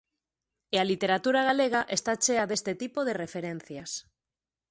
[0.73, 3.91] E a literatura galega está chea deste tipo de referencias.